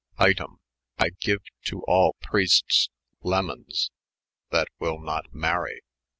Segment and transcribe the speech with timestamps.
[0.17, 0.57] Item,
[0.97, 2.89] I gene to all Preestes,
[3.21, 3.91] Lemondes,
[4.49, 5.81] that wyl not marry